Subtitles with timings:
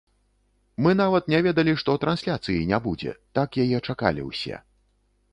[0.85, 4.55] Мы нават не ведалі, што трансляцыі не будзе, так яе чакалі ўсе.